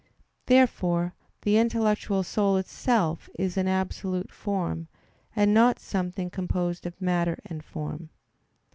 [0.47, 1.13] Therefore
[1.43, 4.87] the intellectual soul itself is an absolute form,
[5.35, 8.09] and not something composed of matter and form.